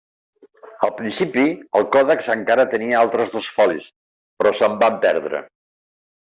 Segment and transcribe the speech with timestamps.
[0.85, 1.43] Al principi
[1.79, 3.91] el còdex encara tenia altres dos folis,
[4.41, 5.45] però se'n van perdre.